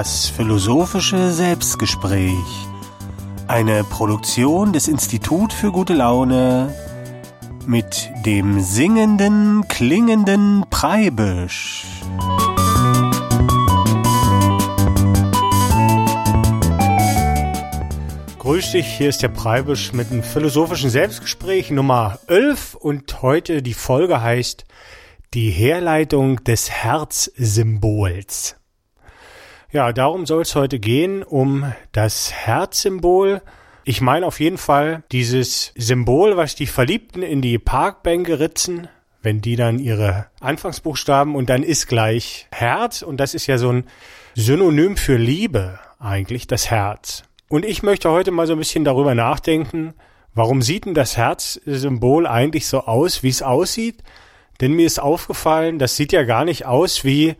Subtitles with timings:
[0.00, 2.68] Das philosophische Selbstgespräch.
[3.48, 6.72] Eine Produktion des Institut für gute Laune
[7.66, 11.84] mit dem singenden, klingenden Preibisch.
[18.38, 23.74] Grüß dich, hier ist der Preibisch mit einem philosophischen Selbstgespräch Nummer 11 und heute die
[23.74, 24.64] Folge heißt
[25.34, 28.57] Die Herleitung des Herzsymbols.
[29.70, 33.42] Ja, darum soll es heute gehen, um das Herzsymbol.
[33.84, 38.88] Ich meine auf jeden Fall dieses Symbol, was die Verliebten in die Parkbänke ritzen,
[39.20, 43.70] wenn die dann ihre Anfangsbuchstaben und dann ist gleich Herz und das ist ja so
[43.70, 43.84] ein
[44.34, 47.24] Synonym für Liebe eigentlich, das Herz.
[47.50, 49.92] Und ich möchte heute mal so ein bisschen darüber nachdenken,
[50.32, 54.02] warum sieht denn das Herzsymbol eigentlich so aus, wie es aussieht?
[54.62, 57.36] Denn mir ist aufgefallen, das sieht ja gar nicht aus wie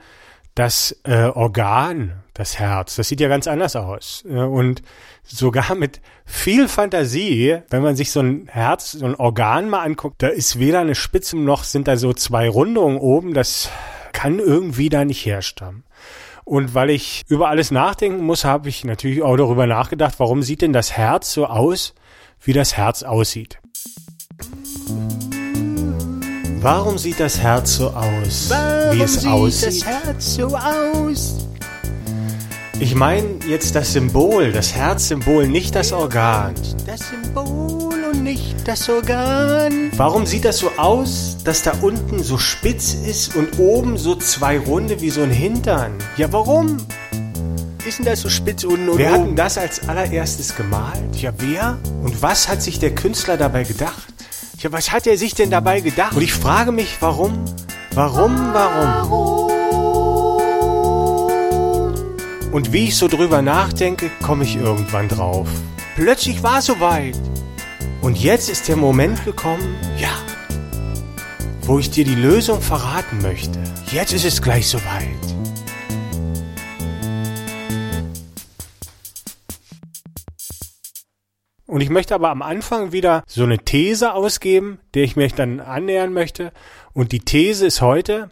[0.59, 2.97] das äh, Organ, das Herz.
[2.97, 4.25] Das sieht ja ganz anders aus.
[4.27, 4.83] Und
[5.23, 10.23] sogar mit viel Fantasie, wenn man sich so ein Herz, so ein Organ mal anguckt,
[10.23, 13.34] da ist weder eine Spitze noch sind da so zwei Rundungen oben.
[13.34, 13.70] Das
[14.12, 15.84] kann irgendwie da nicht herstammen.
[16.45, 20.62] Und weil ich über alles nachdenken muss, habe ich natürlich auch darüber nachgedacht, warum sieht
[20.62, 21.95] denn das Herz so aus,
[22.41, 23.59] wie das Herz aussieht.
[26.61, 29.67] Warum sieht das Herz so aus, Warum wie es sieht aussieht?
[29.83, 31.34] das Herz so aus?
[32.81, 36.55] Ich meine jetzt das Symbol, das Herzsymbol, nicht das Organ.
[36.86, 39.91] Das Symbol und nicht das Organ.
[39.97, 44.59] Warum sieht das so aus, dass da unten so spitz ist und oben so zwei
[44.59, 45.92] Runde wie so ein Hintern?
[46.17, 46.77] Ja, warum?
[47.86, 49.36] Ist denn das so spitz unten und Wer hat denn oben?
[49.36, 51.17] das als allererstes gemalt?
[51.17, 51.79] Ja, wer?
[52.03, 54.08] Und was hat sich der Künstler dabei gedacht?
[54.61, 56.17] Ja, was hat er sich denn dabei gedacht?
[56.17, 57.45] Und ich frage mich, warum?
[57.92, 59.53] Warum, warum?
[62.51, 65.47] Und wie ich so drüber nachdenke, komme ich irgendwann drauf.
[65.95, 67.17] Plötzlich war es soweit.
[68.01, 70.11] Und jetzt ist der Moment gekommen, ja,
[71.61, 73.63] wo ich dir die Lösung verraten möchte.
[73.92, 75.27] Jetzt ist es gleich soweit.
[81.78, 85.61] Und ich möchte aber am Anfang wieder so eine These ausgeben, der ich mich dann
[85.61, 86.50] annähern möchte.
[86.92, 88.30] Und die These ist heute,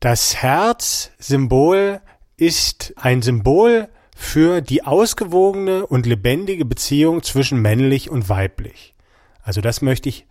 [0.00, 2.00] das Herzsymbol
[2.36, 3.86] ist ein Symbol
[4.16, 8.96] für die ausgewogene und lebendige Beziehung zwischen männlich und weiblich.
[9.44, 10.26] Also das möchte ich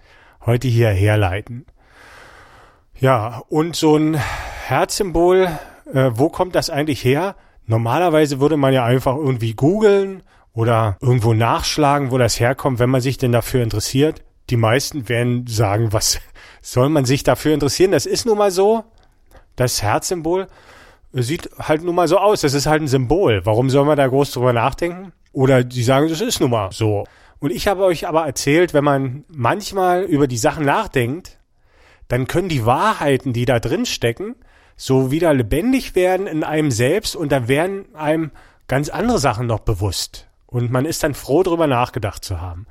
[0.46, 1.66] heute hier herleiten.
[3.00, 4.16] Ja, und so ein
[4.66, 5.48] Herzsymbol,
[5.94, 7.38] äh, wo kommt das eigentlich her?
[7.68, 10.24] Normalerweise würde man ja einfach irgendwie googeln
[10.58, 14.24] oder irgendwo nachschlagen, wo das herkommt, wenn man sich denn dafür interessiert.
[14.50, 16.20] Die meisten werden sagen, was
[16.64, 17.92] soll man sich dafür interessieren?
[17.92, 18.84] Das ist nun mal so.
[19.56, 20.48] Das Herzsymbol
[21.14, 22.42] sieht halt nun mal so aus.
[22.42, 23.46] Das ist halt ein Symbol.
[23.46, 25.14] Warum soll man da groß drüber nachdenken?
[25.32, 27.06] Oder die sagen, das ist nun mal so.
[27.38, 31.38] Und ich habe euch aber erzählt, wenn man manchmal über die Sachen nachdenkt,
[32.08, 34.34] dann können die Wahrheiten, die da drin stecken,
[34.76, 38.32] so wieder lebendig werden in einem selbst und da werden einem
[38.68, 40.27] ganz andere Sachen noch bewusst.
[40.48, 42.66] Und man ist dann froh, drüber nachgedacht zu haben.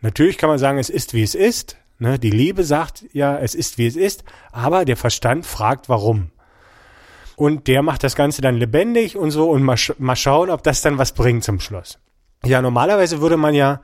[0.00, 1.76] Natürlich kann man sagen, es ist, wie es ist.
[1.98, 2.18] Ne?
[2.18, 4.24] Die Liebe sagt ja, es ist, wie es ist.
[4.50, 6.30] Aber der Verstand fragt, warum.
[7.36, 10.62] Und der macht das Ganze dann lebendig und so und mal, sch mal schauen, ob
[10.62, 11.98] das dann was bringt zum Schluss.
[12.44, 13.80] Ja, normalerweise würde man ja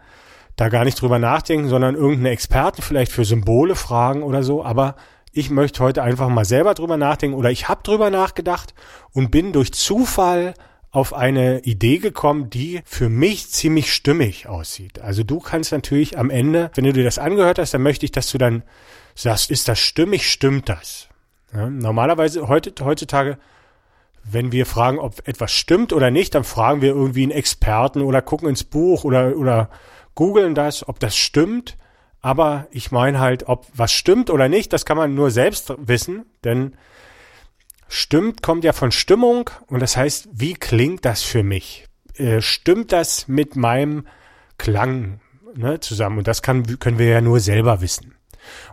[0.57, 4.65] da gar nicht drüber nachdenken, sondern irgendeinen Experten vielleicht für Symbole fragen oder so.
[4.65, 4.97] Aber
[5.33, 8.75] ich möchte heute einfach mal selber drüber nachdenken oder ich habe drüber nachgedacht
[9.13, 10.55] und bin durch Zufall
[10.97, 14.99] auf eine Idee gekommen, die für mich ziemlich stimmig aussieht.
[15.03, 18.13] Also du kannst natürlich am Ende, wenn du dir das angehört hast, dann möchte ich,
[18.13, 18.63] dass du dann
[19.15, 21.09] sagst, ist das stimmig, stimmt das?
[21.53, 23.37] Ja, normalerweise heute, heutzutage,
[24.25, 28.23] wenn wir fragen, ob etwas stimmt oder nicht, dann fragen wir irgendwie einen Experten oder
[28.23, 29.69] gucken ins Buch oder, oder
[30.15, 31.77] googeln das, ob das stimmt.
[32.23, 36.25] Aber ich meine halt, ob was stimmt oder nicht, das kann man nur selbst wissen,
[36.43, 36.75] denn
[37.89, 41.87] stimmt kommt ja von Stimmung und das heißt, wie klingt das für mich?
[42.15, 44.07] Äh, stimmt das mit meinem
[44.59, 45.21] Klang
[45.55, 46.19] ne, zusammen?
[46.19, 48.16] Und das kann, können wir ja nur selber wissen.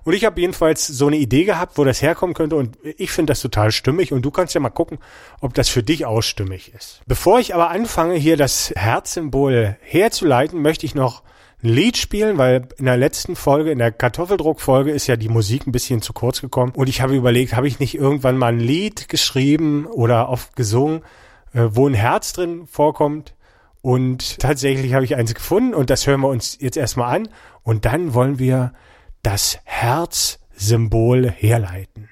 [0.03, 3.31] Und ich habe jedenfalls so eine Idee gehabt, wo das herkommen könnte und ich finde
[3.31, 4.99] das total stimmig und du kannst ja mal gucken,
[5.41, 7.01] ob das für dich ausstimmig ist.
[7.05, 11.23] Bevor ich aber anfange, hier das Herzsymbol herzuleiten, möchte ich noch
[11.63, 15.65] ein Lied spielen, weil in der letzten Folge, in der Kartoffeldruckfolge ist ja die Musik
[15.65, 18.59] ein bisschen zu kurz gekommen und ich habe überlegt, habe ich nicht irgendwann mal ein
[18.59, 21.01] Lied geschrieben oder oft gesungen,
[21.53, 23.33] äh, wo ein Herz drin vorkommt
[23.81, 27.29] und tatsächlich habe ich eins gefunden und das hören wir uns jetzt erstmal an
[27.63, 28.73] und dann wollen wir
[29.23, 32.09] das Herzsymbol herleiten.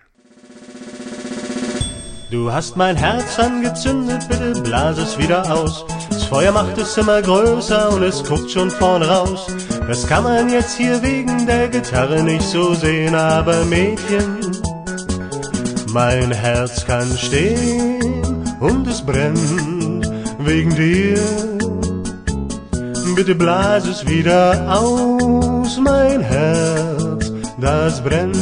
[2.31, 5.85] Du hast mein Herz angezündet, bitte blas es wieder aus.
[6.09, 9.47] Das Feuer macht es immer größer und es guckt schon vorn raus.
[9.87, 14.37] Das kann man jetzt hier wegen der Gitarre nicht so sehen, aber Mädchen,
[15.89, 18.01] mein Herz kann stehen
[18.61, 19.37] und es brennt
[20.39, 21.60] wegen dir.
[23.15, 28.37] Bitte blas es wieder aus, mein Herz, das brennt.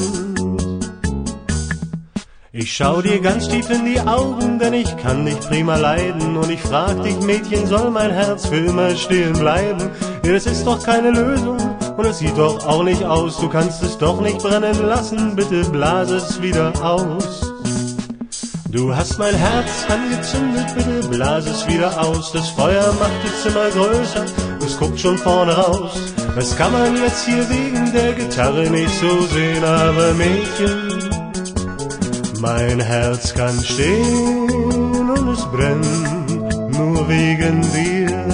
[2.51, 6.35] Ich schau dir ganz tief in die Augen, denn ich kann dich prima leiden.
[6.35, 9.89] Und ich frag dich, Mädchen, soll mein Herz für immer stehen bleiben?
[10.25, 11.57] Ja, das ist doch keine Lösung
[11.99, 13.37] und es sieht doch auch nicht aus.
[13.37, 17.48] Du kannst es doch nicht brennen lassen, bitte blas es wieder aus.
[18.71, 22.31] Du hast mein Herz angezündet, bitte blas es wieder aus.
[22.31, 24.25] Das Feuer macht jetzt immer größer,
[24.63, 25.91] es guckt schon vorne raus.
[26.35, 31.09] Das kann man jetzt hier wegen der Gitarre nicht so sehen, aber Mädchen,
[32.39, 38.25] mein Herz kann stehen und es brennt nur wegen dir.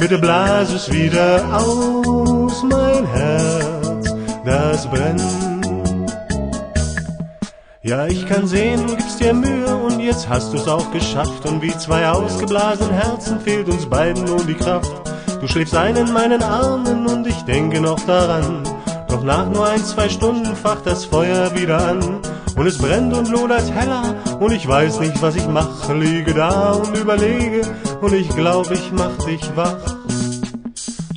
[0.00, 4.14] Bitte blas es wieder aus, mein Herz,
[4.44, 5.45] das brennt.
[7.86, 11.46] Ja, ich kann sehen, du gibst dir Mühe und jetzt hast du's auch geschafft.
[11.46, 14.90] Und wie zwei ausgeblasenen Herzen fehlt uns beiden nun die Kraft.
[15.40, 18.64] Du schläfst ein in meinen Armen und ich denke noch daran.
[19.08, 22.22] Doch nach nur ein, zwei Stunden facht das Feuer wieder an.
[22.56, 25.94] Und es brennt und lodert heller und ich weiß nicht, was ich mache.
[25.94, 27.60] Liege da und überlege
[28.00, 29.76] und ich glaub, ich mach dich wach.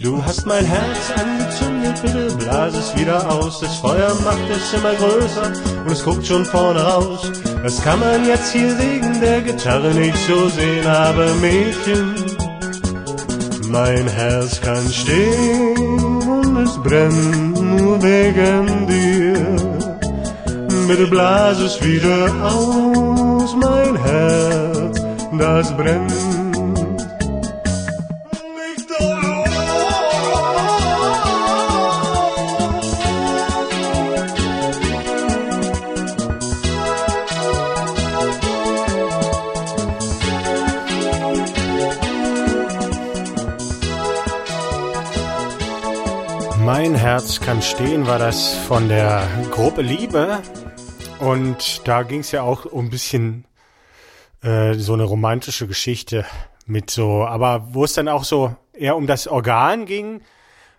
[0.01, 3.59] Du hast mein Herz angezündet, bitte blas es wieder aus.
[3.59, 5.51] Das Feuer macht es immer größer
[5.83, 7.29] und es guckt schon vorne raus.
[7.63, 12.15] Das kann man jetzt hier wegen der Gitarre nicht so sehen, aber Mädchen,
[13.67, 15.77] mein Herz kann stehen
[16.25, 19.55] und es brennt nur wegen dir.
[20.87, 25.01] Bitte blas es wieder aus, mein Herz,
[25.37, 26.28] das brennt.
[47.19, 50.39] Herz kann stehen, war das von der Gruppe Liebe.
[51.19, 53.43] Und da ging es ja auch um ein bisschen
[54.41, 56.23] äh, so eine romantische Geschichte
[56.65, 60.21] mit so, aber wo es dann auch so eher um das Organ ging,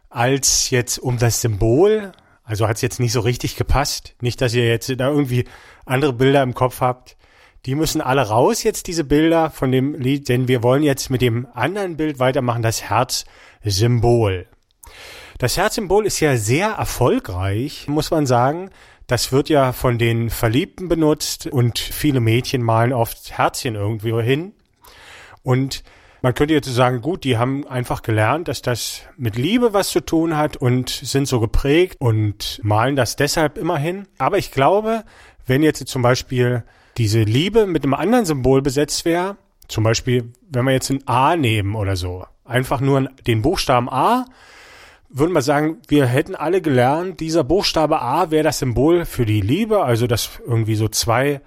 [0.08, 2.12] als jetzt um das Symbol.
[2.42, 4.14] Also hat es jetzt nicht so richtig gepasst.
[4.22, 5.44] Nicht, dass ihr jetzt da irgendwie
[5.84, 7.18] andere Bilder im Kopf habt.
[7.66, 11.20] Die müssen alle raus jetzt, diese Bilder von dem Lied, denn wir wollen jetzt mit
[11.20, 14.46] dem anderen Bild weitermachen, das Herzsymbol.
[15.40, 18.68] Das Herzsymbol ist ja sehr erfolgreich, muss man sagen.
[19.06, 24.52] Das wird ja von den Verliebten benutzt und viele Mädchen malen oft Herzchen irgendwo hin.
[25.42, 25.82] Und
[26.20, 30.04] man könnte jetzt sagen, gut, die haben einfach gelernt, dass das mit Liebe was zu
[30.04, 34.08] tun hat und sind so geprägt und malen das deshalb immer hin.
[34.18, 35.04] Aber ich glaube,
[35.46, 36.64] wenn jetzt zum Beispiel
[36.98, 39.38] diese Liebe mit einem anderen Symbol besetzt wäre,
[39.68, 44.26] zum Beispiel, wenn wir jetzt ein A nehmen oder so, einfach nur den Buchstaben A,
[45.10, 49.40] würden wir sagen, wir hätten alle gelernt, dieser Buchstabe A wäre das Symbol für die
[49.40, 51.40] Liebe, also dass irgendwie so zwei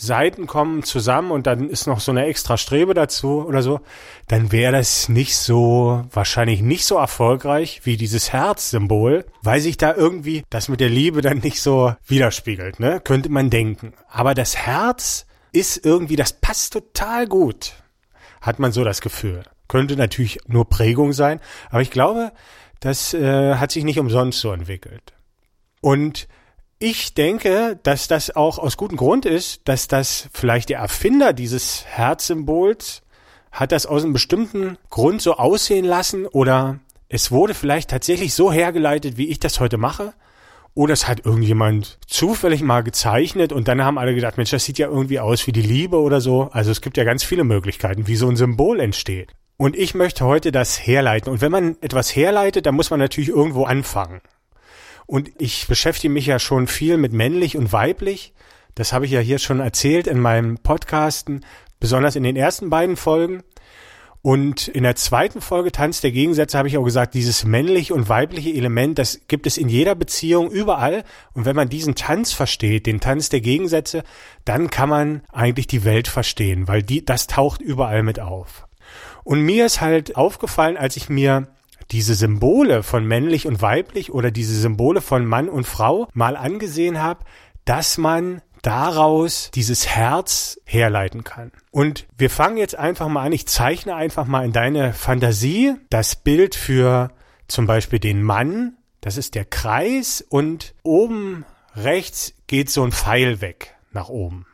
[0.00, 3.80] Seiten kommen zusammen und dann ist noch so eine extra Strebe dazu oder so,
[4.28, 9.92] dann wäre das nicht so, wahrscheinlich nicht so erfolgreich wie dieses Herzsymbol, weil sich da
[9.94, 13.00] irgendwie das mit der Liebe dann nicht so widerspiegelt, ne?
[13.00, 13.92] Könnte man denken.
[14.08, 17.72] Aber das Herz ist irgendwie, das passt total gut,
[18.40, 19.42] hat man so das Gefühl.
[19.66, 22.30] Könnte natürlich nur Prägung sein, aber ich glaube,
[22.80, 25.14] das äh, hat sich nicht umsonst so entwickelt.
[25.80, 26.28] Und
[26.78, 31.84] ich denke, dass das auch aus gutem Grund ist, dass das vielleicht der Erfinder dieses
[31.86, 33.02] Herzsymbols
[33.50, 38.52] hat das aus einem bestimmten Grund so aussehen lassen oder es wurde vielleicht tatsächlich so
[38.52, 40.12] hergeleitet, wie ich das heute mache.
[40.74, 44.78] Oder es hat irgendjemand zufällig mal gezeichnet und dann haben alle gedacht, Mensch, das sieht
[44.78, 46.50] ja irgendwie aus wie die Liebe oder so.
[46.52, 49.34] Also es gibt ja ganz viele Möglichkeiten, wie so ein Symbol entsteht.
[49.60, 51.32] Und ich möchte heute das herleiten.
[51.32, 54.20] Und wenn man etwas herleitet, dann muss man natürlich irgendwo anfangen.
[55.04, 58.34] Und ich beschäftige mich ja schon viel mit männlich und weiblich.
[58.76, 61.44] Das habe ich ja hier schon erzählt in meinem Podcasten,
[61.80, 63.42] besonders in den ersten beiden Folgen.
[64.22, 68.08] Und in der zweiten Folge Tanz der Gegensätze habe ich auch gesagt, dieses männliche und
[68.08, 71.02] weibliche Element, das gibt es in jeder Beziehung überall.
[71.32, 74.04] Und wenn man diesen Tanz versteht, den Tanz der Gegensätze,
[74.44, 78.67] dann kann man eigentlich die Welt verstehen, weil die, das taucht überall mit auf.
[79.28, 81.48] Und mir ist halt aufgefallen, als ich mir
[81.90, 87.02] diese Symbole von männlich und weiblich oder diese Symbole von Mann und Frau mal angesehen
[87.02, 87.26] habe,
[87.66, 91.52] dass man daraus dieses Herz herleiten kann.
[91.70, 93.32] Und wir fangen jetzt einfach mal an.
[93.32, 97.10] Ich zeichne einfach mal in deine Fantasie das Bild für
[97.48, 98.78] zum Beispiel den Mann.
[99.02, 101.44] Das ist der Kreis und oben
[101.76, 104.46] rechts geht so ein Pfeil weg nach oben.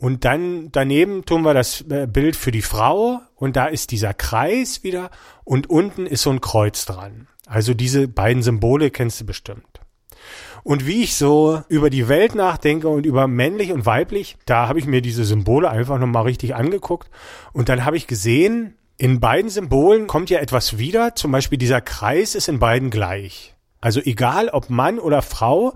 [0.00, 4.14] Und dann daneben tun wir das äh, Bild für die Frau und da ist dieser
[4.14, 5.10] Kreis wieder
[5.44, 7.28] und unten ist so ein Kreuz dran.
[7.46, 9.80] Also diese beiden Symbole kennst du bestimmt.
[10.62, 14.78] Und wie ich so über die Welt nachdenke und über männlich und weiblich, da habe
[14.78, 17.10] ich mir diese Symbole einfach nochmal richtig angeguckt
[17.52, 21.82] und dann habe ich gesehen, in beiden Symbolen kommt ja etwas wieder, zum Beispiel dieser
[21.82, 23.54] Kreis ist in beiden gleich.
[23.82, 25.74] Also egal ob Mann oder Frau,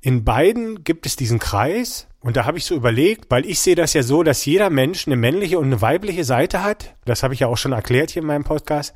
[0.00, 3.74] in beiden gibt es diesen Kreis und da habe ich so überlegt, weil ich sehe
[3.74, 6.94] das ja so, dass jeder Mensch eine männliche und eine weibliche Seite hat.
[7.06, 8.94] Das habe ich ja auch schon erklärt hier in meinem Podcast.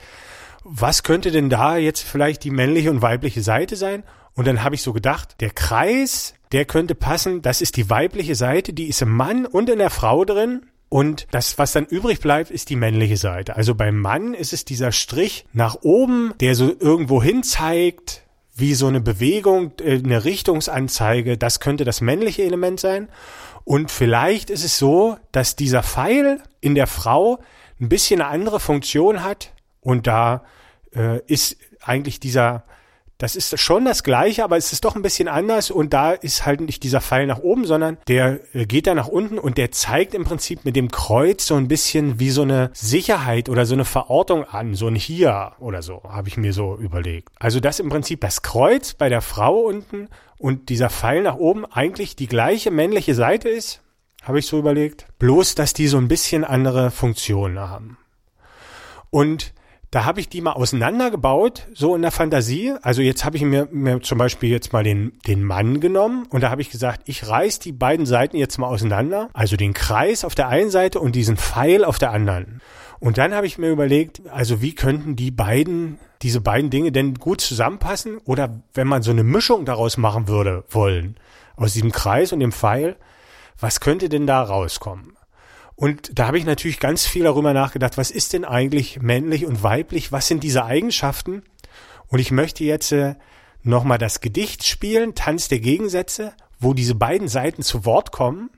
[0.63, 4.03] Was könnte denn da jetzt vielleicht die männliche und weibliche Seite sein?
[4.35, 8.35] Und dann habe ich so gedacht, der Kreis, der könnte passen, das ist die weibliche
[8.35, 10.67] Seite, die ist im Mann und in der Frau drin.
[10.91, 13.57] Und das, was dann übrig bleibt, ist die männliche Seite.
[13.57, 18.24] Also beim Mann ist es dieser Strich nach oben, der so irgendwo hin zeigt,
[18.55, 23.09] wie so eine Bewegung, äh, eine Richtungsanzeige, das könnte das männliche Element sein.
[23.65, 27.41] Und vielleicht ist es so, dass dieser Pfeil in der Frau
[27.81, 30.45] ein bisschen eine andere Funktion hat und da
[30.95, 32.65] äh, ist eigentlich dieser
[33.19, 36.45] das ist schon das Gleiche, aber es ist doch ein bisschen anders und da ist
[36.47, 39.71] halt nicht dieser Pfeil nach oben, sondern der äh, geht da nach unten und der
[39.71, 43.75] zeigt im Prinzip mit dem Kreuz so ein bisschen wie so eine Sicherheit oder so
[43.75, 47.29] eine Verortung an, so ein Hier oder so, habe ich mir so überlegt.
[47.39, 51.65] Also dass im Prinzip das Kreuz bei der Frau unten und dieser Pfeil nach oben
[51.67, 53.81] eigentlich die gleiche männliche Seite ist,
[54.23, 55.07] habe ich so überlegt.
[55.19, 57.99] Bloß, dass die so ein bisschen andere Funktionen haben.
[59.11, 59.53] Und
[59.95, 62.75] da habe ich die mal auseinandergebaut, so in der Fantasie.
[62.83, 66.41] Also jetzt habe ich mir, mir zum Beispiel jetzt mal den, den Mann genommen und
[66.41, 69.31] da habe ich gesagt, ich reiß die beiden Seiten jetzt mal auseinander.
[69.35, 72.61] Also den Kreis auf der einen Seite und diesen Pfeil auf der anderen.
[72.99, 77.15] Und dann habe ich mir überlegt, also wie könnten die beiden, diese beiden Dinge denn
[77.15, 78.19] gut zusammenpassen?
[78.25, 81.15] Oder wenn man so eine Mischung daraus machen würde, wollen,
[81.55, 82.97] aus diesem Kreis und dem Pfeil,
[83.61, 85.15] was könnte denn da rauskommen?
[85.77, 89.63] Und da habe ich natürlich ganz viel darüber nachgedacht, was ist denn eigentlich männlich und
[89.63, 90.13] weiblich?
[90.13, 91.43] Was sind diese Eigenschaften?
[92.07, 93.17] Und ich möchte jetzt äh,
[93.63, 98.51] nochmal das Gedicht spielen, Tanz der Gegensätze, wo diese beiden Seiten zu Wort kommen.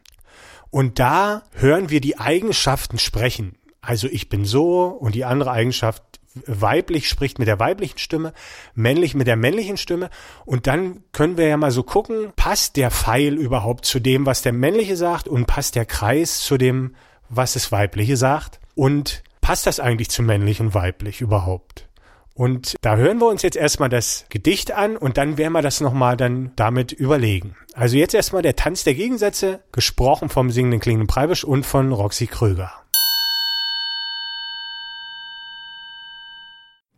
[0.70, 3.56] Und da hören wir die Eigenschaften sprechen.
[3.80, 6.02] Also ich bin so und die andere Eigenschaft
[6.46, 8.32] weiblich spricht mit der weiblichen Stimme,
[8.74, 10.10] männlich mit der männlichen Stimme.
[10.44, 14.42] Und dann können wir ja mal so gucken, passt der Pfeil überhaupt zu dem, was
[14.42, 16.94] der männliche sagt und passt der Kreis zu dem,
[17.28, 21.88] was das Weibliche sagt und passt das eigentlich zu männlich und weiblich überhaupt?
[22.34, 25.80] Und da hören wir uns jetzt erstmal das Gedicht an und dann werden wir das
[25.80, 27.56] nochmal dann damit überlegen.
[27.72, 32.26] Also jetzt erstmal der Tanz der Gegensätze, gesprochen vom singenden klingenden Preibisch und von Roxy
[32.26, 32.72] Kröger.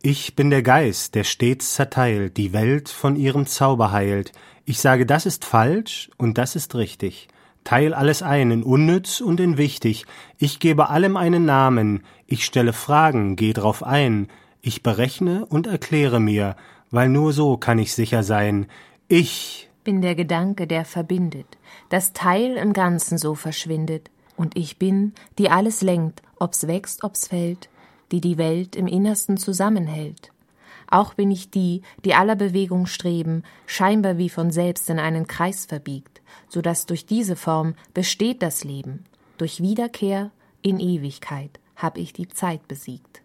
[0.01, 4.31] Ich bin der Geist, der stets zerteilt, die Welt von ihrem Zauber heilt.
[4.63, 7.27] Ich sage, das ist falsch und das ist richtig.
[7.65, 10.05] Teil alles ein in unnütz und in wichtig.
[10.37, 12.05] Ich gebe allem einen Namen.
[12.27, 14.29] Ich stelle Fragen, geh drauf ein.
[14.61, 16.55] Ich berechne und erkläre mir,
[16.91, 18.67] weil nur so kann ich sicher sein.
[19.09, 21.57] Ich bin der Gedanke, der verbindet,
[21.89, 24.09] das Teil im Ganzen so verschwindet.
[24.37, 27.67] Und ich bin, die alles lenkt, ob's wächst, ob's fällt,
[28.11, 30.31] die die Welt im Innersten zusammenhält.
[30.91, 35.65] Auch bin ich die, die aller Bewegung streben, scheinbar wie von selbst in einen Kreis
[35.65, 39.05] verbiegt so dass durch diese Form besteht das Leben.
[39.37, 43.21] Durch Wiederkehr in Ewigkeit hab ich die Zeit besiegt.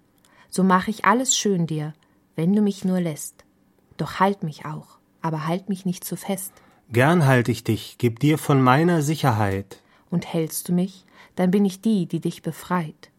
[0.49, 1.95] So mach ich alles schön dir,
[2.37, 3.45] wenn du mich nur lässt.
[3.97, 6.53] Doch halt mich auch, aber halt mich nicht zu fest.
[6.93, 9.81] Gern halt ich dich, geb dir von meiner Sicherheit.
[10.11, 13.11] Und hältst du mich, dann bin ich die, die dich befreit.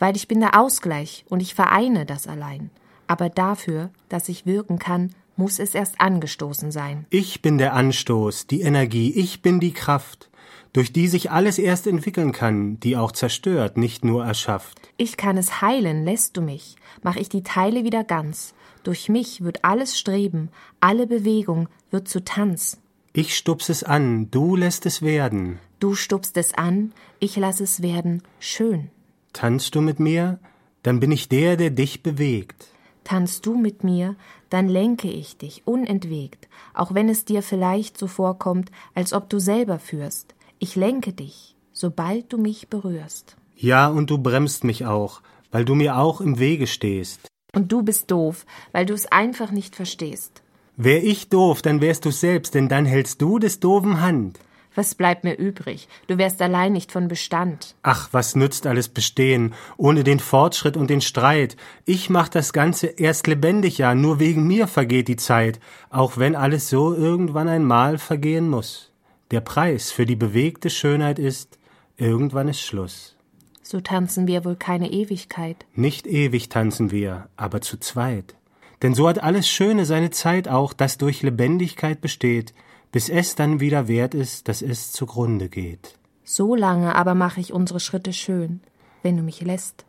[0.00, 2.70] Weil ich bin der Ausgleich und ich vereine das allein.
[3.06, 7.06] Aber dafür, dass ich wirken kann, muss es erst angestoßen sein.
[7.10, 10.30] Ich bin der Anstoß, die Energie, ich bin die Kraft,
[10.72, 14.90] durch die sich alles erst entwickeln kann, die auch zerstört, nicht nur erschafft.
[14.96, 18.54] Ich kann es heilen, lässt du mich, mach ich die Teile wieder ganz.
[18.82, 20.48] Durch mich wird alles Streben,
[20.80, 22.78] alle Bewegung wird zu Tanz.
[23.12, 25.58] Ich stups es an, du lässt es werden.
[25.80, 28.90] Du stupst es an, ich lass es werden, schön.
[29.32, 30.38] Tanzt du mit mir,
[30.82, 32.68] dann bin ich der, der dich bewegt.
[33.04, 34.16] Tanzt du mit mir,
[34.50, 39.38] dann lenke ich dich unentwegt, auch wenn es dir vielleicht so vorkommt, als ob du
[39.38, 40.34] selber führst.
[40.58, 43.36] Ich lenke dich, sobald du mich berührst.
[43.56, 47.26] Ja, und du bremst mich auch, weil du mir auch im Wege stehst.
[47.54, 50.42] Und du bist doof, weil du es einfach nicht verstehst.
[50.76, 54.38] Wär ich doof, dann wärst du selbst, denn dann hältst du des doofen Hand.
[54.74, 55.88] Was bleibt mir übrig?
[56.06, 57.74] Du wärst allein nicht von Bestand.
[57.82, 61.56] Ach, was nützt alles Bestehen, ohne den Fortschritt und den Streit?
[61.84, 65.58] Ich mach das Ganze erst lebendig, ja, nur wegen mir vergeht die Zeit,
[65.90, 68.92] auch wenn alles so irgendwann einmal vergehen muss.
[69.32, 71.58] Der Preis für die bewegte Schönheit ist,
[71.96, 73.16] irgendwann ist Schluss.
[73.62, 75.66] So tanzen wir wohl keine Ewigkeit.
[75.74, 78.34] Nicht ewig tanzen wir, aber zu zweit.
[78.82, 82.54] Denn so hat alles Schöne seine Zeit auch, das durch Lebendigkeit besteht,
[82.92, 85.98] bis es dann wieder wert ist, dass es zugrunde geht.
[86.24, 88.60] So lange aber mache ich unsere Schritte schön,
[89.02, 89.84] wenn du mich lässt.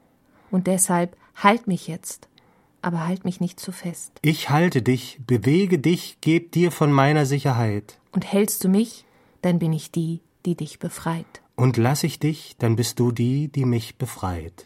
[0.49, 2.27] Und deshalb halt mich jetzt,
[2.81, 4.11] aber halt mich nicht zu fest.
[4.21, 7.99] Ich halte dich, bewege dich, geb dir von meiner Sicherheit.
[8.11, 9.05] Und hältst du mich,
[9.41, 11.41] dann bin ich die, die dich befreit.
[11.55, 14.65] Und lass ich dich, dann bist du die, die mich befreit.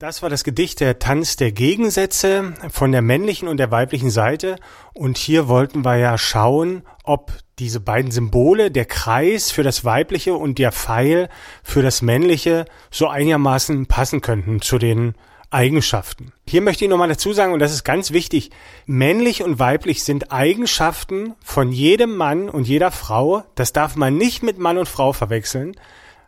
[0.00, 4.56] Das war das Gedicht der Tanz der Gegensätze von der männlichen und der weiblichen Seite.
[4.92, 10.34] Und hier wollten wir ja schauen, ob diese beiden Symbole, der Kreis für das Weibliche
[10.34, 11.28] und der Pfeil
[11.62, 15.14] für das Männliche, so einigermaßen passen könnten zu den
[15.50, 16.32] Eigenschaften.
[16.48, 18.50] Hier möchte ich nochmal dazu sagen, und das ist ganz wichtig,
[18.86, 23.44] männlich und weiblich sind Eigenschaften von jedem Mann und jeder Frau.
[23.54, 25.76] Das darf man nicht mit Mann und Frau verwechseln.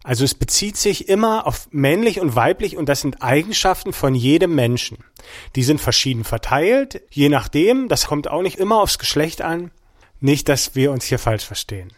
[0.04, 4.54] Also es bezieht sich immer auf männlich und weiblich und das sind Eigenschaften von jedem
[4.54, 4.98] Menschen.
[5.56, 9.72] Die sind verschieden verteilt, je nachdem, das kommt auch nicht immer aufs Geschlecht an.
[10.20, 11.92] Nicht, dass wir uns hier falsch verstehen.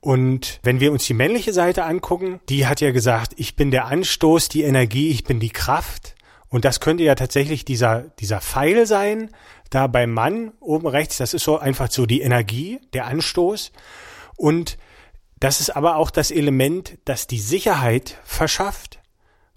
[0.00, 3.86] Und wenn wir uns die männliche Seite angucken, die hat ja gesagt, ich bin der
[3.86, 6.14] Anstoß, die Energie, ich bin die Kraft.
[6.48, 9.30] Und das könnte ja tatsächlich dieser, dieser Pfeil sein,
[9.70, 13.72] da beim Mann oben rechts, das ist so einfach so die Energie, der Anstoß.
[14.36, 14.78] Und
[15.40, 19.00] das ist aber auch das Element, das die Sicherheit verschafft.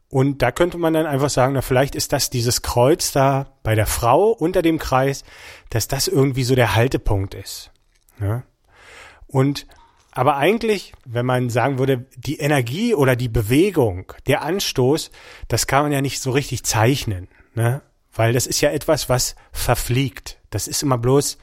[0.09, 3.75] Und da könnte man dann einfach sagen, na vielleicht ist das dieses Kreuz da bei
[3.75, 5.23] der Frau unter dem Kreis,
[5.69, 7.71] dass das irgendwie so der Haltepunkt ist.
[8.19, 8.43] Ja?
[9.27, 9.67] Und
[10.11, 15.11] aber eigentlich, wenn man sagen würde, die Energie oder die Bewegung, der Anstoß,
[15.47, 17.83] das kann man ja nicht so richtig zeichnen, ne?
[18.11, 20.39] weil das ist ja etwas, was verfliegt.
[20.49, 21.37] Das ist immer bloß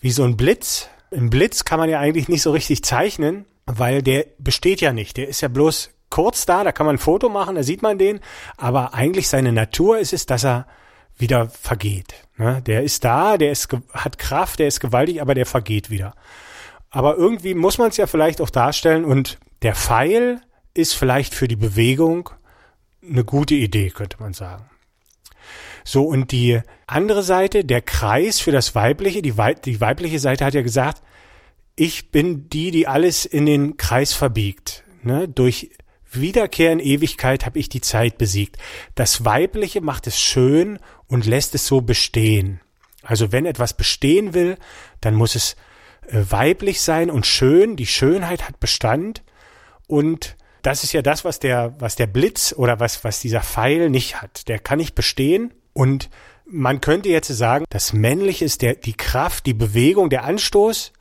[0.00, 0.90] wie so ein Blitz.
[1.10, 5.16] Im Blitz kann man ja eigentlich nicht so richtig zeichnen, weil der besteht ja nicht.
[5.16, 7.98] Der ist ja bloß kurz da, da kann man ein Foto machen, da sieht man
[7.98, 8.20] den,
[8.56, 10.66] aber eigentlich seine Natur ist es, dass er
[11.18, 12.14] wieder vergeht.
[12.38, 12.62] Ne?
[12.62, 16.14] Der ist da, der ist, hat Kraft, der ist gewaltig, aber der vergeht wieder.
[16.88, 20.40] Aber irgendwie muss man es ja vielleicht auch darstellen und der Pfeil
[20.72, 22.30] ist vielleicht für die Bewegung
[23.06, 24.64] eine gute Idee, könnte man sagen.
[25.84, 30.46] So, und die andere Seite, der Kreis für das Weibliche, die, Wei die weibliche Seite
[30.46, 31.02] hat ja gesagt,
[31.76, 34.82] ich bin die, die alles in den Kreis verbiegt.
[35.02, 35.28] Ne?
[35.28, 35.70] Durch
[36.10, 38.56] Wiederkehr in Ewigkeit habe ich die Zeit besiegt.
[38.94, 42.60] Das Weibliche macht es schön und lässt es so bestehen.
[43.02, 44.56] Also wenn etwas bestehen will,
[45.00, 45.56] dann muss es
[46.08, 47.76] äh, weiblich sein und schön.
[47.76, 49.22] Die Schönheit hat Bestand
[49.86, 53.88] und das ist ja das, was der, was der Blitz oder was, was dieser Pfeil
[53.88, 54.48] nicht hat.
[54.48, 56.10] Der kann nicht bestehen und
[56.44, 60.92] man könnte jetzt sagen, das Männliche ist der, die Kraft, die Bewegung, der Anstoß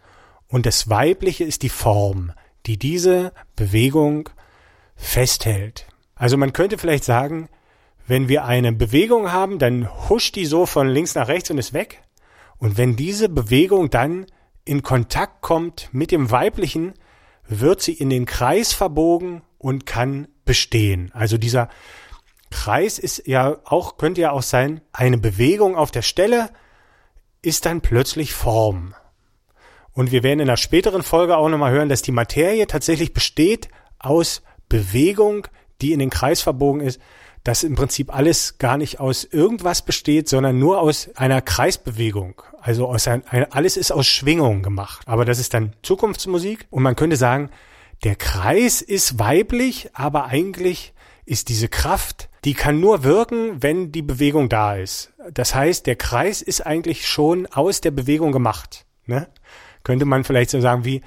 [0.47, 2.31] und das Weibliche ist die Form,
[2.65, 4.29] die diese Bewegung
[4.95, 5.87] festhält.
[6.15, 7.49] Also man könnte vielleicht sagen,
[8.07, 11.73] wenn wir eine Bewegung haben, dann huscht die so von links nach rechts und ist
[11.73, 12.03] weg.
[12.57, 14.27] Und wenn diese Bewegung dann
[14.63, 16.93] in Kontakt kommt mit dem Weiblichen,
[17.47, 21.11] wird sie in den Kreis verbogen und kann bestehen.
[21.13, 21.69] Also dieser
[22.51, 26.49] Kreis ist ja auch, könnte ja auch sein, eine Bewegung auf der Stelle
[27.41, 28.95] ist dann plötzlich Form.
[29.91, 33.69] Und wir werden in einer späteren Folge auch nochmal hören, dass die Materie tatsächlich besteht
[33.99, 35.47] aus Bewegung,
[35.81, 36.99] die in den Kreis verbogen ist,
[37.43, 42.41] dass im Prinzip alles gar nicht aus irgendwas besteht, sondern nur aus einer Kreisbewegung.
[42.59, 45.03] Also aus ein, alles ist aus Schwingung gemacht.
[45.05, 46.65] Aber das ist dann Zukunftsmusik.
[46.71, 47.51] Und man könnte sagen,
[48.03, 50.93] der Kreis ist weiblich, aber eigentlich
[51.25, 55.13] ist diese Kraft, die kann nur wirken, wenn die Bewegung da ist.
[55.31, 58.85] Das heißt, der Kreis ist eigentlich schon aus der Bewegung gemacht.
[59.05, 59.27] Ne?
[59.85, 61.01] könnte man vielleicht so sagen wie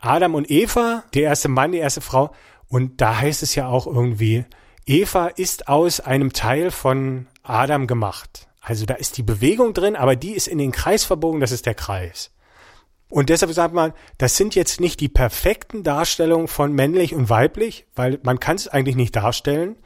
[0.00, 2.34] Adam und Eva, der erste Mann, die erste Frau.
[2.74, 4.46] Und da heißt es ja auch irgendwie,
[4.84, 8.48] Eva ist aus einem Teil von Adam gemacht.
[8.60, 11.66] Also da ist die Bewegung drin, aber die ist in den Kreis verbogen, das ist
[11.66, 12.32] der Kreis.
[13.08, 17.86] Und deshalb sagt man, das sind jetzt nicht die perfekten Darstellungen von männlich und weiblich,
[17.94, 19.76] weil man kann es eigentlich nicht darstellen.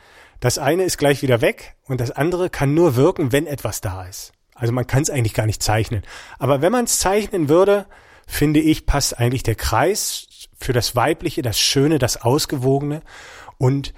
[0.41, 4.07] Das eine ist gleich wieder weg und das andere kann nur wirken, wenn etwas da
[4.07, 4.33] ist.
[4.55, 6.05] Also man kann es eigentlich gar nicht zeichnen.
[6.39, 7.85] Aber wenn man es zeichnen würde,
[8.27, 10.28] finde ich, passt eigentlich der Kreis
[10.59, 13.03] für das Weibliche, das Schöne, das Ausgewogene
[13.59, 13.95] und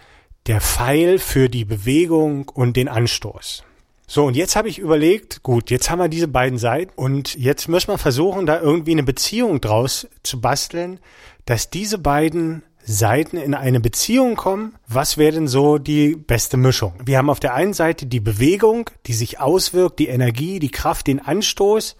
[0.46, 3.64] der Pfeil für die Bewegung und den Anstoß.
[4.06, 7.68] So, und jetzt habe ich überlegt, gut, jetzt haben wir diese beiden Seiten und jetzt
[7.68, 10.98] müssen wir versuchen, da irgendwie eine Beziehung draus zu basteln,
[11.44, 16.94] dass diese beiden Seiten in eine Beziehung kommen, was wäre denn so die beste Mischung?
[17.04, 21.06] Wir haben auf der einen Seite die Bewegung, die sich auswirkt, die Energie, die Kraft,
[21.06, 21.96] den Anstoß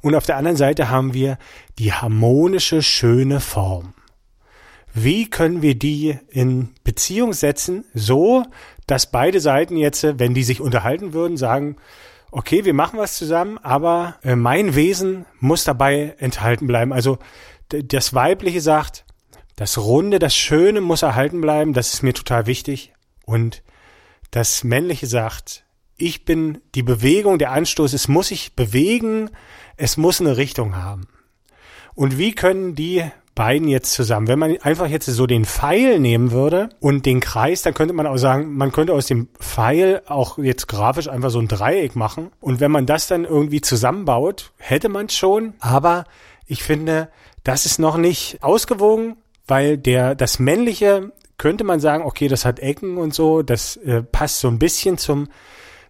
[0.00, 1.36] und auf der anderen Seite haben wir
[1.78, 3.92] die harmonische, schöne Form.
[4.92, 8.44] Wie können wir die in Beziehung setzen, so
[8.86, 11.76] dass beide Seiten jetzt, wenn die sich unterhalten würden, sagen,
[12.32, 16.92] okay, wir machen was zusammen, aber äh, mein Wesen muss dabei enthalten bleiben.
[16.92, 17.18] Also
[17.68, 19.04] das Weibliche sagt,
[19.56, 22.92] das Runde, das Schöne muss erhalten bleiben, das ist mir total wichtig.
[23.26, 23.62] Und
[24.30, 25.64] das Männliche sagt,
[25.96, 29.30] ich bin die Bewegung, der Anstoß, es muss sich bewegen,
[29.76, 31.08] es muss eine Richtung haben.
[31.94, 34.28] Und wie können die beiden jetzt zusammen?
[34.28, 38.06] Wenn man einfach jetzt so den Pfeil nehmen würde und den Kreis, dann könnte man
[38.06, 42.30] auch sagen, man könnte aus dem Pfeil auch jetzt grafisch einfach so ein Dreieck machen.
[42.40, 45.54] Und wenn man das dann irgendwie zusammenbaut, hätte man schon.
[45.60, 46.04] Aber
[46.46, 47.08] ich finde,
[47.44, 49.16] das ist noch nicht ausgewogen
[49.50, 54.02] weil der, das männliche könnte man sagen, okay, das hat Ecken und so, das äh,
[54.02, 55.28] passt so ein bisschen zum,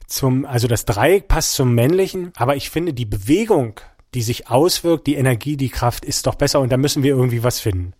[0.06, 3.80] zum, also das Dreieck passt zum männlichen, aber ich finde die Bewegung,
[4.14, 7.42] die sich auswirkt, die Energie, die Kraft ist doch besser und da müssen wir irgendwie
[7.42, 7.94] was finden.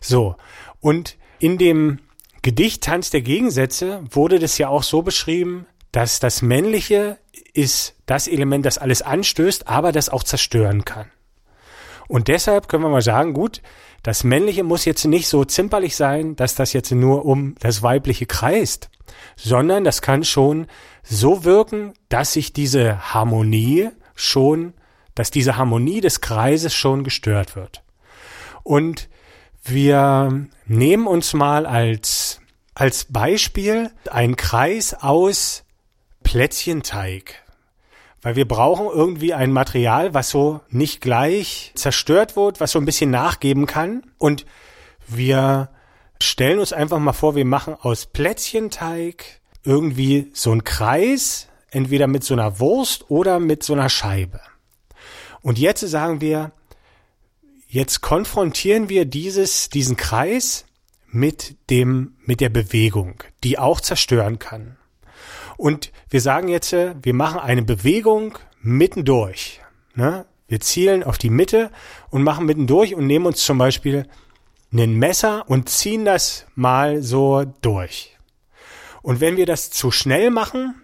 [0.00, 0.36] So.
[0.80, 2.00] Und in dem
[2.42, 7.18] Gedicht Tanz der Gegensätze wurde das ja auch so beschrieben, dass das männliche
[7.54, 11.10] ist das Element, das alles anstößt, aber das auch zerstören kann.
[12.08, 13.62] Und deshalb können wir mal sagen, gut,
[14.02, 18.26] das Männliche muss jetzt nicht so zimperlich sein, dass das jetzt nur um das Weibliche
[18.26, 18.90] kreist,
[19.34, 20.68] sondern das kann schon
[21.02, 24.74] so wirken, dass sich diese Harmonie schon,
[25.16, 27.82] dass diese Harmonie des Kreises schon gestört wird.
[28.62, 29.08] Und
[29.64, 32.40] wir nehmen uns mal als,
[32.74, 35.64] als Beispiel einen Kreis aus
[36.22, 37.42] Plätzchenteig
[38.26, 42.84] weil wir brauchen irgendwie ein Material, was so nicht gleich zerstört wird, was so ein
[42.84, 44.02] bisschen nachgeben kann.
[44.18, 44.46] Und
[45.06, 45.68] wir
[46.20, 52.24] stellen uns einfach mal vor, wir machen aus Plätzchenteig irgendwie so einen Kreis, entweder mit
[52.24, 54.40] so einer Wurst oder mit so einer Scheibe.
[55.46, 56.50] Und jetzt sagen wir,
[57.68, 60.66] jetzt konfrontieren wir dieses, diesen Kreis
[61.06, 64.76] mit dem, mit der Bewegung, die auch zerstören kann.
[65.56, 69.60] Und wir sagen jetzt, äh, wir machen eine Bewegung mittendurch.
[69.94, 70.26] Ne?
[70.48, 71.70] Wir zielen auf die Mitte
[72.10, 74.08] und machen mittendurch und nehmen uns zum Beispiel
[74.72, 78.18] ein Messer und ziehen das mal so durch.
[79.00, 80.74] Und wenn wir das zu schnell machen,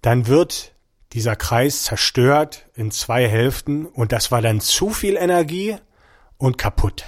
[0.00, 0.71] dann wird
[1.12, 5.76] dieser Kreis zerstört in zwei Hälften und das war dann zu viel Energie
[6.38, 7.04] und kaputt.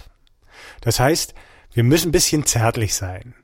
[0.81, 1.35] Das heißt,
[1.73, 3.35] wir müssen ein bisschen zärtlich sein.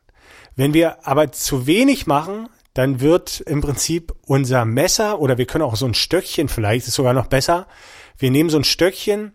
[0.57, 5.65] Wenn wir aber zu wenig machen, dann wird im Prinzip unser Messer oder wir können
[5.65, 7.67] auch so ein Stöckchen, vielleicht ist sogar noch besser.
[8.19, 9.33] Wir nehmen so ein Stöckchen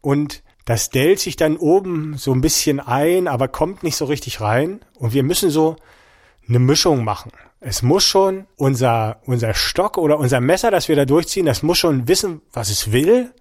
[0.00, 4.42] und das dellt sich dann oben so ein bisschen ein, aber kommt nicht so richtig
[4.42, 4.80] rein.
[4.96, 5.76] Und wir müssen so
[6.46, 7.32] eine Mischung machen.
[7.60, 11.78] Es muss schon unser, unser Stock oder unser Messer, das wir da durchziehen, das muss
[11.78, 13.34] schon wissen, was es will,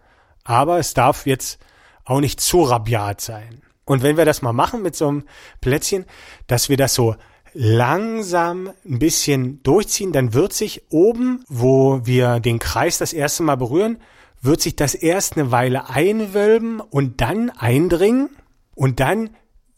[0.44, 1.60] aber es darf jetzt
[2.04, 3.62] auch nicht zu rabiat sein.
[3.86, 5.24] Und wenn wir das mal machen mit so einem
[5.62, 6.06] Plätzchen,
[6.48, 7.16] dass wir das so
[7.54, 13.56] langsam ein bisschen durchziehen, dann wird sich oben, wo wir den Kreis das erste Mal
[13.56, 14.00] berühren,
[14.42, 18.30] wird sich das erst eine Weile einwölben und dann eindringen.
[18.76, 19.32] Und dann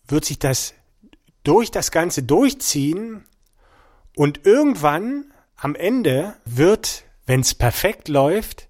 [0.07, 0.73] wird sich das
[1.43, 3.25] durch das Ganze durchziehen
[4.19, 8.67] und irgendwann am Ende wird, wenn es perfekt läuft,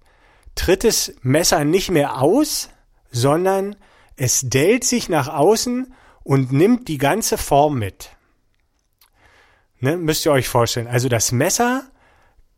[0.54, 2.68] tritt das Messer nicht mehr aus,
[3.10, 3.74] sondern
[4.14, 8.10] es dellt sich nach außen und nimmt die ganze Form mit.
[9.80, 10.86] Ne, müsst ihr euch vorstellen.
[10.86, 11.82] Also das Messer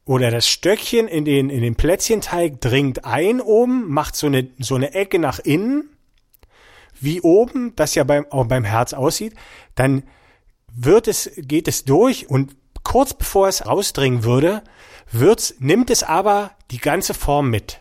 [0.05, 4.75] oder das Stöckchen in den, in den Plätzchenteig dringt ein oben, macht so eine, so
[4.75, 5.89] eine Ecke nach innen,
[7.01, 9.33] wie oben, das ja beim, auch beim Herz aussieht,
[9.77, 10.03] dann
[10.75, 14.63] wird es, geht es durch und kurz bevor es rausdringen würde,
[15.11, 17.81] wird's, nimmt es aber die ganze Form mit.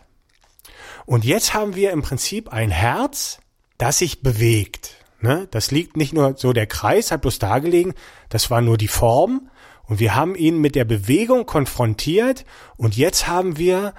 [1.06, 3.38] Und jetzt haben wir im Prinzip ein Herz,
[3.78, 4.96] das sich bewegt.
[5.20, 5.48] Ne?
[5.50, 7.94] Das liegt nicht nur so, der Kreis hat bloß da gelegen,
[8.28, 9.48] das war nur die Form
[9.84, 12.44] und wir haben ihn mit der Bewegung konfrontiert
[12.76, 13.94] und jetzt haben wir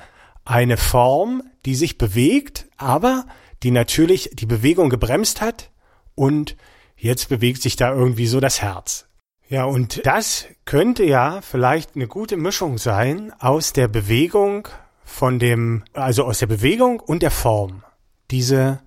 [0.46, 3.26] eine Form, die sich bewegt, aber
[3.64, 5.72] die natürlich die Bewegung gebremst hat
[6.16, 6.58] und
[6.98, 9.08] jetzt bewegt sich da irgendwie so das Herz.
[9.50, 14.68] Ja, und das könnte ja vielleicht eine gute Mischung sein aus der Bewegung
[15.04, 17.84] von dem, also aus der Bewegung und der Form.
[18.32, 18.82] Diese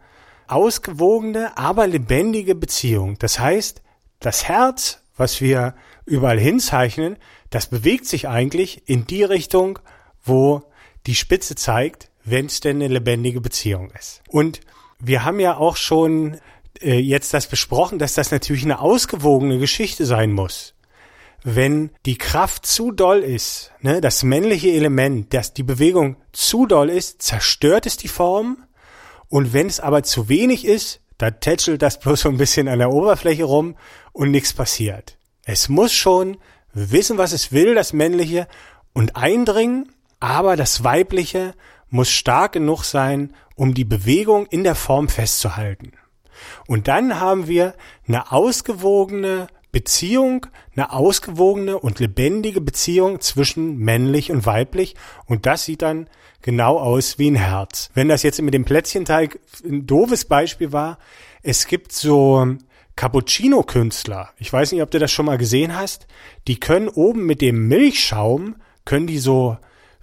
[0.49, 3.19] ausgewogene, aber lebendige Beziehung.
[3.19, 3.83] Das heißt,
[4.21, 7.17] das Herz, was wir überall hinzeichnen,
[7.51, 9.79] das bewegt sich eigentlich in die Richtung,
[10.25, 10.63] wo
[11.07, 14.23] die Spitze zeigt, wenn es denn eine lebendige Beziehung ist.
[14.29, 14.61] Und
[14.99, 16.39] wir haben ja auch schon
[16.83, 20.75] äh, jetzt das besprochen, dass das natürlich eine ausgewogene Geschichte sein muss.
[21.43, 26.91] Wenn die Kraft zu doll ist, ne, das männliche Element, dass die Bewegung zu doll
[26.91, 28.65] ist, zerstört es die Form.
[29.29, 32.79] Und wenn es aber zu wenig ist, dann tätschelt das bloß so ein bisschen an
[32.79, 33.77] der Oberfläche rum
[34.13, 35.19] und nichts passiert.
[35.45, 36.37] Es muss schon
[36.73, 38.49] wissen, was es will, das männliche,
[38.93, 41.55] und eindringen, aber das weibliche
[41.89, 45.93] muss stark genug sein, um die Bewegung in der Form festzuhalten.
[46.67, 47.75] Und dann haben wir
[48.07, 54.95] eine ausgewogene Beziehung, eine ausgewogene und lebendige Beziehung zwischen männlich und weiblich.
[55.27, 56.09] Und das sieht dann
[56.41, 57.91] genau aus wie ein Herz.
[57.93, 60.99] Wenn das jetzt mit dem Plätzchenteig ein doofes Beispiel war,
[61.43, 62.57] es gibt so
[62.97, 64.31] Cappuccino-Künstler.
[64.39, 66.07] Ich weiß nicht, ob du das schon mal gesehen hast.
[66.49, 69.59] Die können oben mit dem Milchschaum, können die so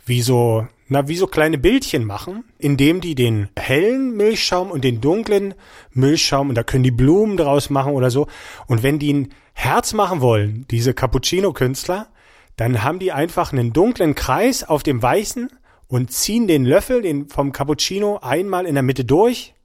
[0.06, 5.02] wie so na, wie so kleine Bildchen machen, indem die den hellen Milchschaum und den
[5.02, 5.56] dunklen
[5.92, 8.28] Milchschaum, und da können die Blumen draus machen oder so.
[8.68, 12.08] Und wenn die ein Herz machen wollen, diese Cappuccino-Künstler,
[12.58, 15.50] dann haben die einfach einen dunklen Kreis auf dem weißen
[15.88, 19.56] und ziehen den Löffel den vom Cappuccino einmal in der Mitte durch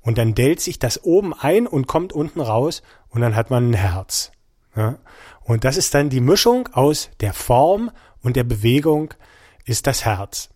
[0.00, 3.70] und dann dellt sich das oben ein und kommt unten raus und dann hat man
[3.70, 4.32] ein Herz.
[4.74, 4.98] Ja?
[5.42, 7.90] Und das ist dann die Mischung aus der Form
[8.22, 9.14] und der Bewegung
[9.64, 10.50] ist das Herz.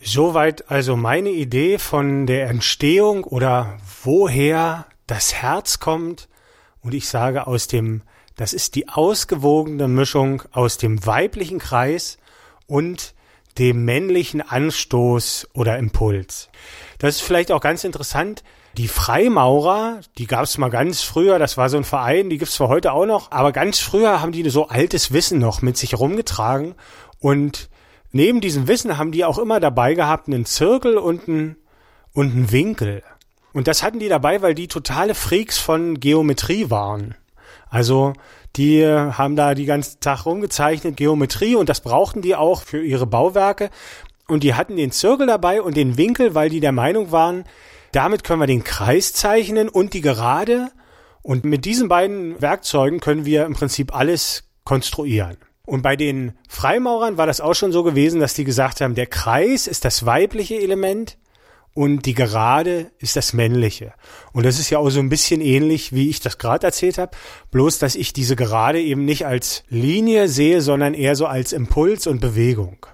[0.00, 6.28] Soweit also meine Idee von der Entstehung oder woher das Herz kommt.
[6.80, 8.02] Und ich sage aus dem,
[8.36, 12.18] das ist die ausgewogene Mischung aus dem weiblichen Kreis
[12.66, 13.14] und
[13.58, 16.50] dem männlichen Anstoß oder Impuls.
[16.98, 18.44] Das ist vielleicht auch ganz interessant.
[18.76, 22.56] Die Freimaurer, die gab es mal ganz früher, das war so ein Verein, die gibt's
[22.56, 25.98] zwar heute auch noch, aber ganz früher haben die so altes Wissen noch mit sich
[25.98, 26.74] rumgetragen
[27.18, 27.68] und
[28.12, 31.56] neben diesem Wissen haben die auch immer dabei gehabt einen Zirkel und einen,
[32.12, 33.02] und einen Winkel.
[33.52, 37.14] Und das hatten die dabei, weil die totale Freaks von Geometrie waren.
[37.68, 38.12] Also
[38.56, 43.06] die haben da die ganzen Tag rumgezeichnet Geometrie und das brauchten die auch für ihre
[43.06, 43.70] Bauwerke.
[44.28, 47.44] Und die hatten den Zirkel dabei und den Winkel, weil die der Meinung waren,
[47.92, 50.70] damit können wir den Kreis zeichnen und die Gerade.
[51.22, 55.36] Und mit diesen beiden Werkzeugen können wir im Prinzip alles konstruieren.
[55.66, 59.06] Und bei den Freimaurern war das auch schon so gewesen, dass die gesagt haben, der
[59.06, 61.18] Kreis ist das weibliche Element
[61.74, 63.92] und die Gerade ist das männliche.
[64.32, 67.16] Und das ist ja auch so ein bisschen ähnlich, wie ich das gerade erzählt habe,
[67.50, 72.06] bloß dass ich diese Gerade eben nicht als Linie sehe, sondern eher so als Impuls
[72.06, 72.86] und Bewegung.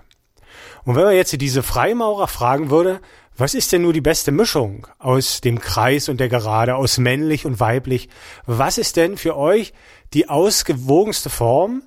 [0.85, 3.00] Und wenn man jetzt diese Freimaurer fragen würde,
[3.37, 7.46] was ist denn nur die beste Mischung aus dem Kreis und der Gerade, aus männlich
[7.46, 8.08] und weiblich?
[8.46, 9.72] Was ist denn für euch
[10.12, 11.82] die ausgewogenste Form?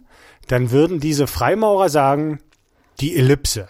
[0.47, 2.39] Dann würden diese Freimaurer sagen,
[2.99, 3.67] die Ellipse.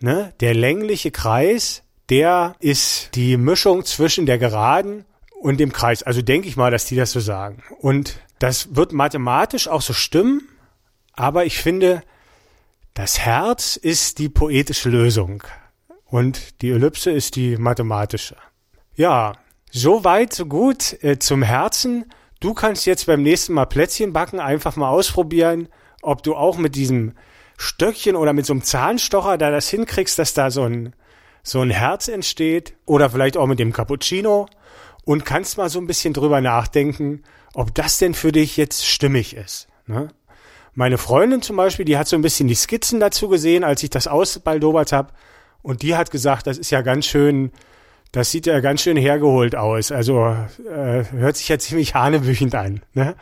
[0.00, 0.32] Ne?
[0.40, 5.04] Der längliche Kreis, der ist die Mischung zwischen der Geraden
[5.40, 6.02] und dem Kreis.
[6.02, 7.62] Also denke ich mal, dass die das so sagen.
[7.80, 10.48] Und das wird mathematisch auch so stimmen,
[11.12, 12.02] aber ich finde,
[12.94, 15.42] das Herz ist die poetische Lösung
[16.06, 18.36] und die Ellipse ist die mathematische.
[18.96, 19.34] Ja,
[19.70, 22.06] so weit, so gut äh, zum Herzen.
[22.40, 25.68] Du kannst jetzt beim nächsten Mal Plätzchen backen, einfach mal ausprobieren
[26.02, 27.12] ob du auch mit diesem
[27.56, 30.94] Stöckchen oder mit so einem Zahnstocher da das hinkriegst, dass da so ein,
[31.42, 34.48] so ein Herz entsteht oder vielleicht auch mit dem Cappuccino
[35.04, 37.22] und kannst mal so ein bisschen drüber nachdenken,
[37.54, 39.68] ob das denn für dich jetzt stimmig ist.
[39.86, 40.08] Ne?
[40.74, 43.90] Meine Freundin zum Beispiel, die hat so ein bisschen die Skizzen dazu gesehen, als ich
[43.90, 45.12] das ausbaldobert habe
[45.62, 47.52] und die hat gesagt, das ist ja ganz schön,
[48.12, 49.92] das sieht ja ganz schön hergeholt aus.
[49.92, 50.34] Also
[50.66, 52.82] äh, hört sich ja ziemlich hanebüchend an.
[52.94, 53.14] Ne?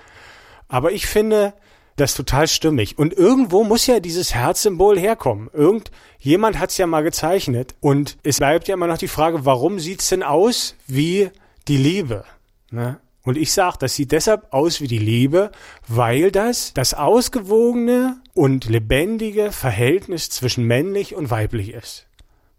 [0.69, 1.55] Aber ich finde,
[1.99, 2.99] das ist total stimmig.
[2.99, 5.51] Und irgendwo muss ja dieses Herzsymbol herkommen.
[5.53, 7.75] Irgendjemand hat es ja mal gezeichnet.
[7.81, 11.31] Und es bleibt ja immer noch die Frage, warum sieht's denn aus wie
[11.67, 12.25] die Liebe?
[12.71, 13.01] Ne?
[13.25, 15.51] Und ich sage, das sieht deshalb aus wie die Liebe,
[15.87, 22.07] weil das das ausgewogene und lebendige Verhältnis zwischen männlich und weiblich ist.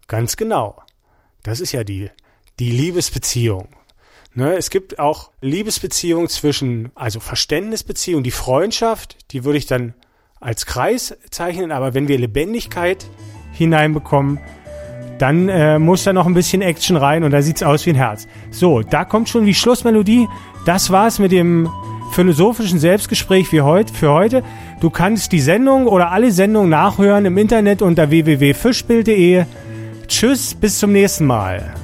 [0.06, 0.80] Ganz genau.
[1.42, 2.10] Das ist ja die,
[2.58, 3.68] die Liebesbeziehung.
[4.34, 9.94] Ne, es gibt auch Liebesbeziehungen zwischen, also Verständnisbeziehungen, die Freundschaft, die würde ich dann
[10.38, 13.06] als Kreis zeichnen, aber wenn wir Lebendigkeit
[13.52, 14.38] hineinbekommen,
[15.18, 17.96] dann äh, muss da noch ein bisschen Action rein und da sieht's aus wie ein
[17.96, 18.26] Herz.
[18.50, 20.28] So, da kommt schon die Schlussmelodie.
[20.64, 21.68] Das war's mit dem
[22.12, 23.92] philosophischen Selbstgespräch für heute.
[23.92, 24.42] Für heute.
[24.80, 29.44] Du kannst die Sendung oder alle Sendungen nachhören im Internet unter www.fischbild.de.
[30.08, 31.74] Tschüss, bis zum nächsten Mal.